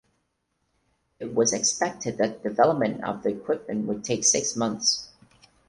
It 1.19 1.35
was 1.35 1.53
expected 1.53 2.17
that 2.17 2.41
development 2.41 3.03
of 3.03 3.21
the 3.21 3.29
equipment 3.29 3.85
would 3.85 4.03
take 4.03 4.23
six 4.23 4.55
months. 4.55 5.09